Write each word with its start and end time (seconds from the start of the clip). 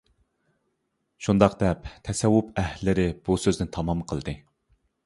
شۇنداق 1.27 1.57
دەپ، 1.61 1.85
تەسەۋۋۇپ 2.09 2.51
ئەھلىلىرى 2.63 3.07
بۇ 3.29 3.41
سۆزنى 3.45 3.71
تامام 3.79 4.07
قىلدى. 4.13 4.39